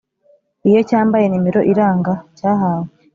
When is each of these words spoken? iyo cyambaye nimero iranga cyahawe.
iyo 0.69 0.79
cyambaye 0.89 1.25
nimero 1.27 1.61
iranga 1.71 2.13
cyahawe. 2.37 2.89